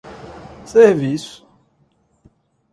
[0.65, 1.45] serviços